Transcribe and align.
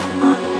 on, 0.00 0.22
on. 0.22 0.51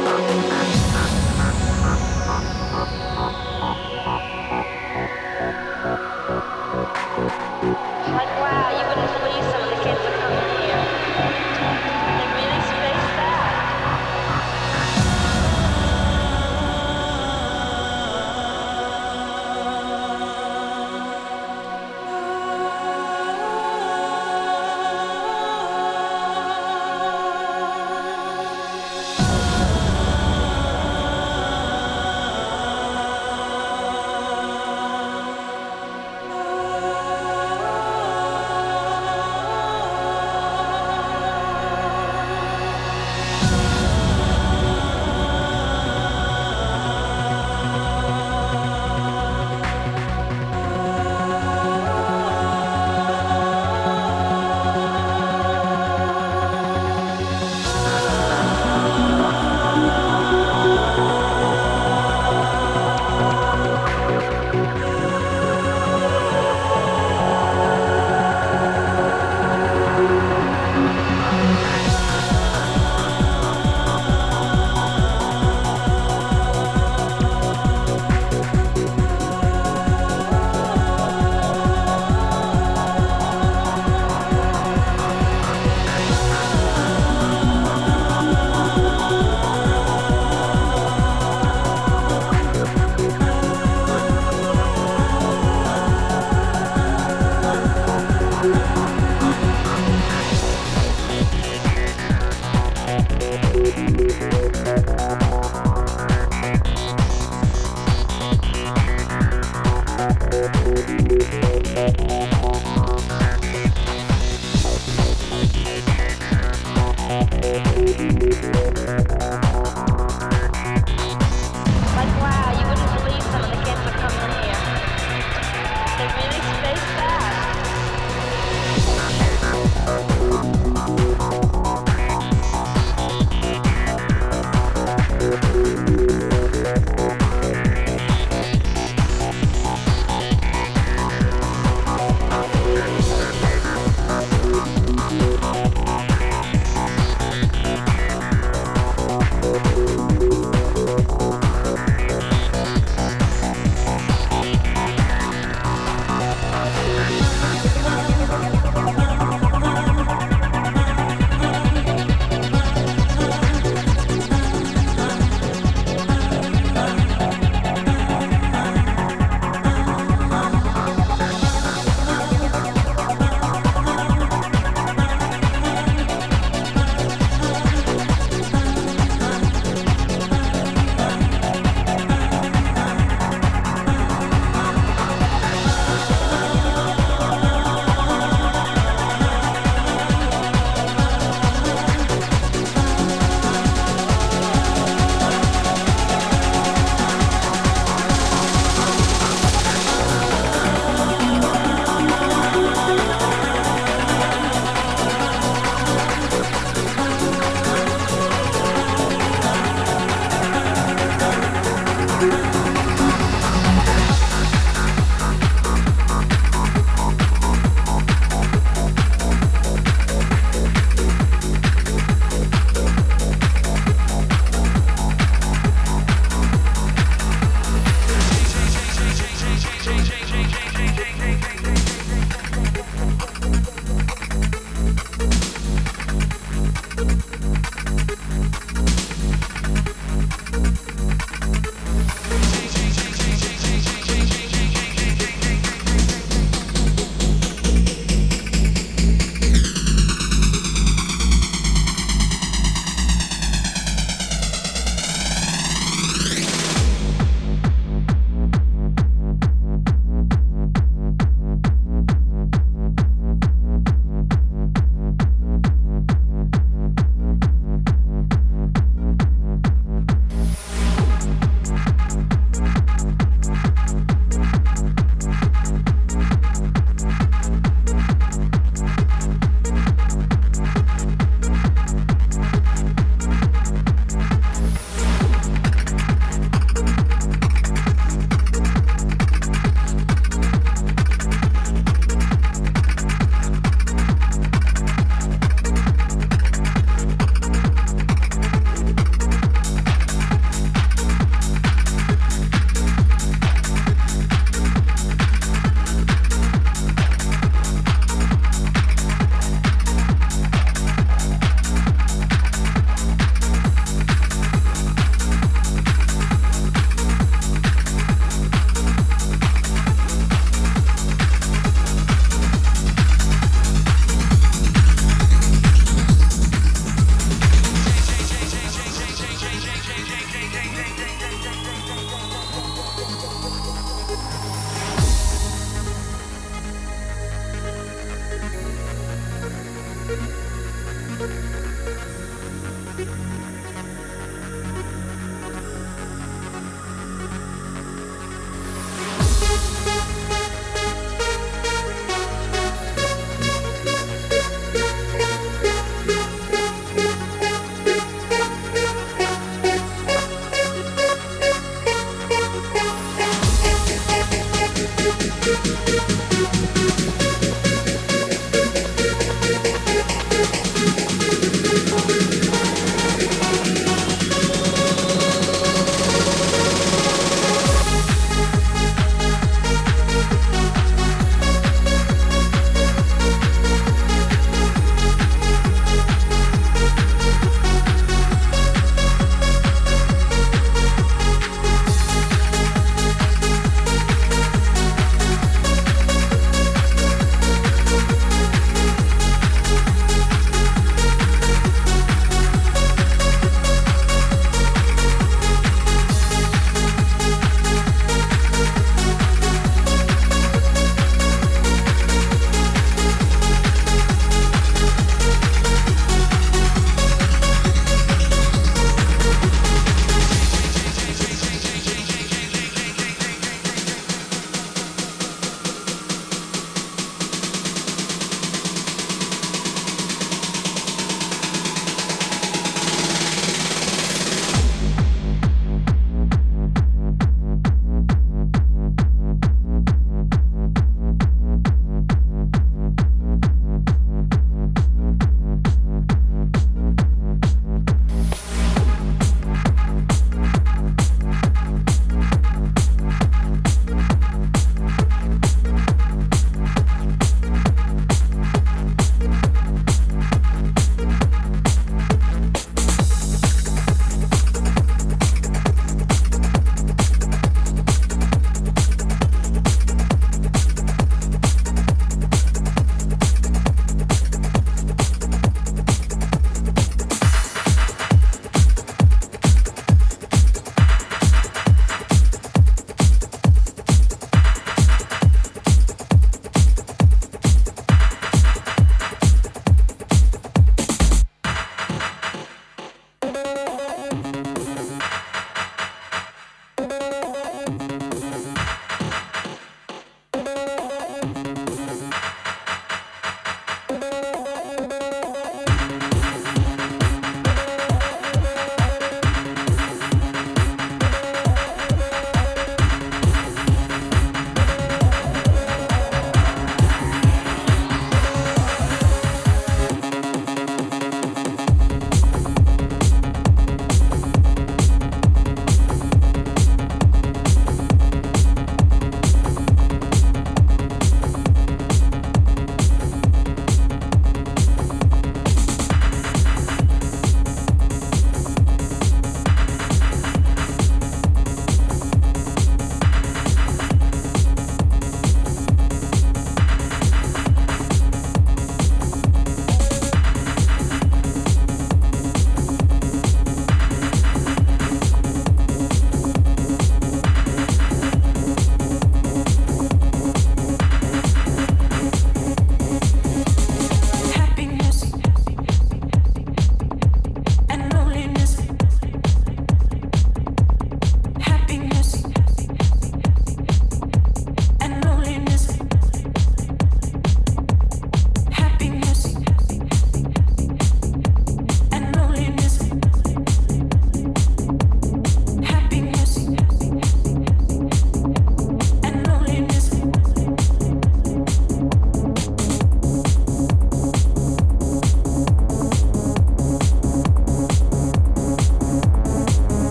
Música 110.89 112.32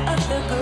you 0.00 0.06
look 0.28 0.59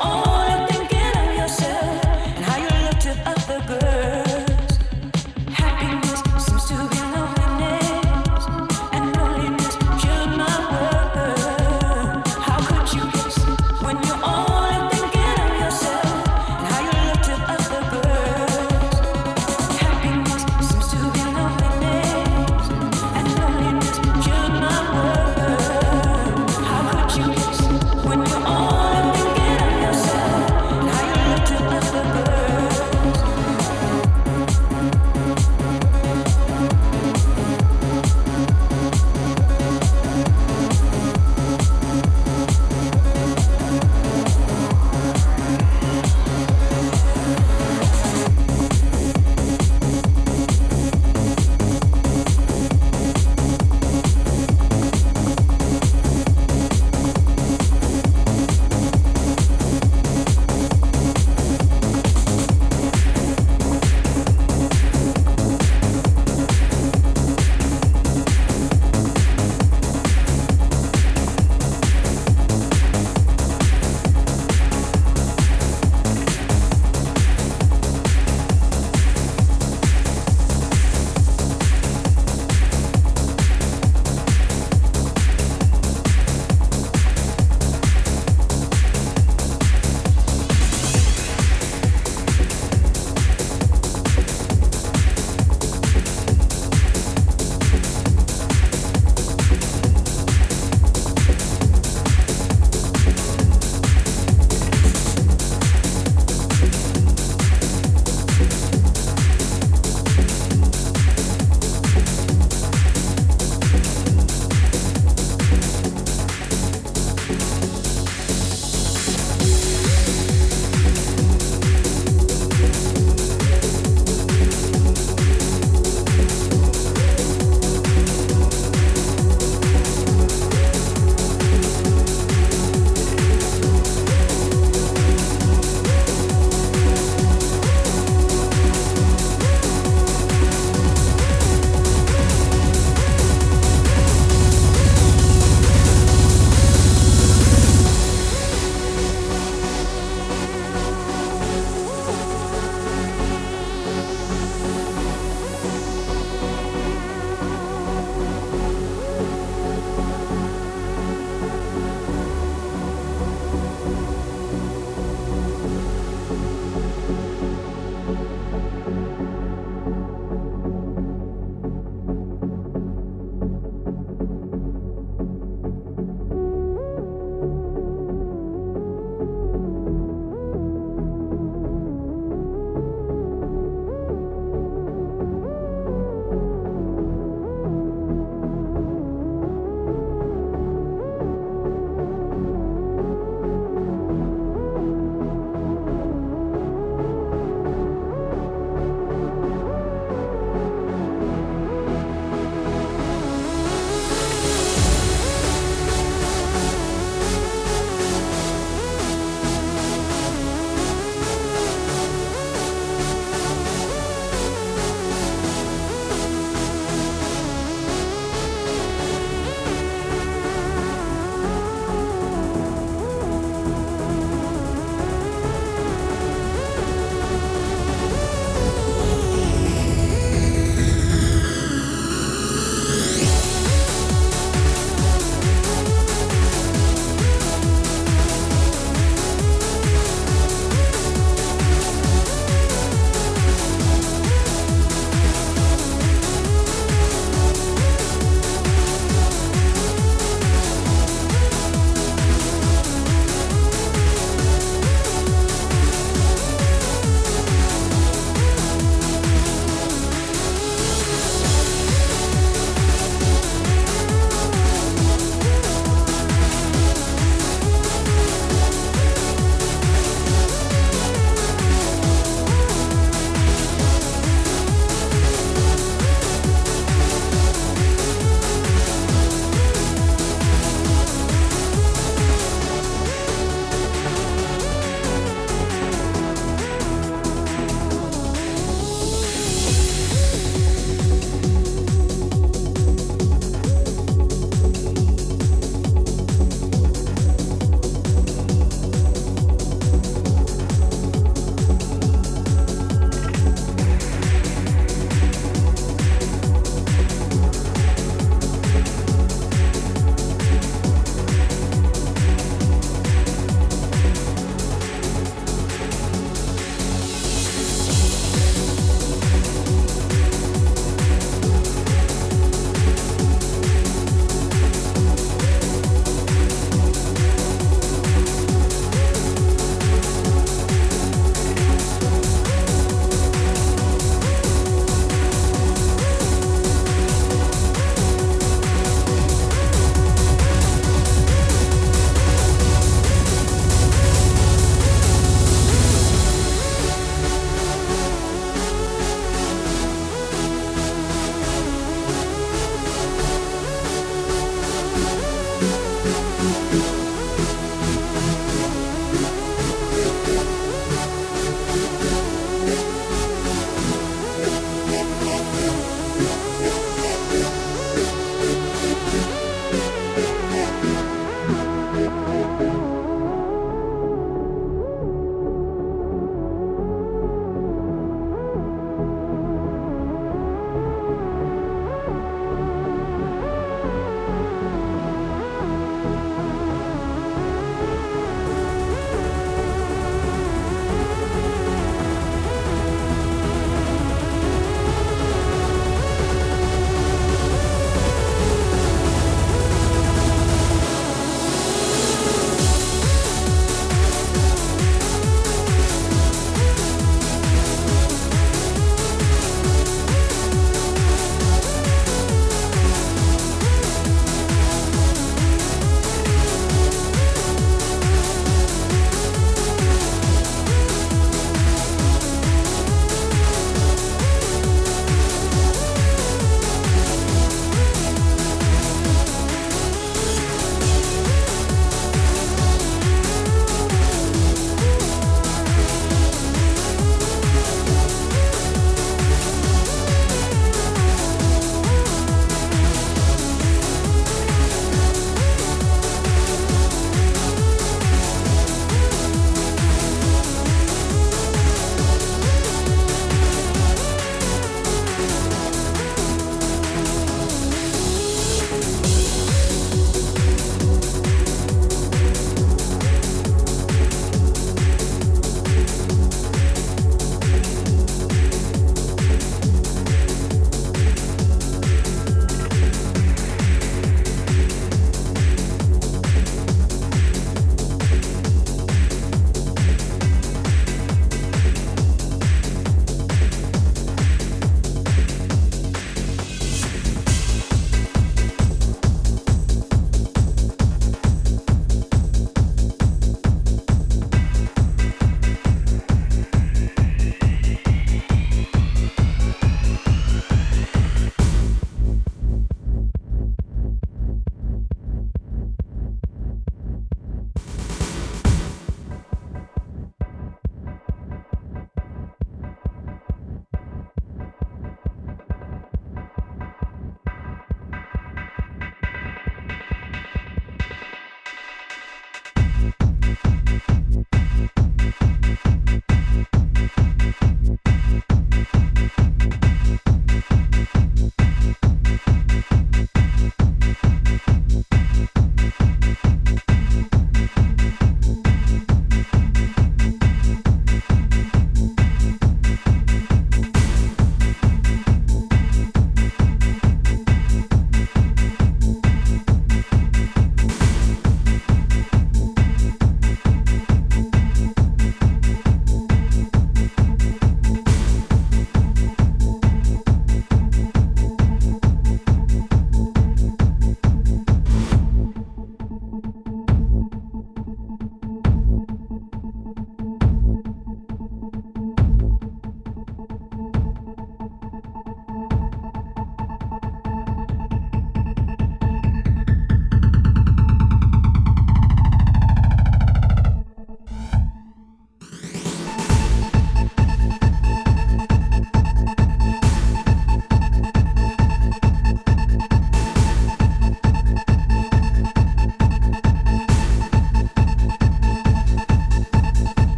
all. 0.00 0.37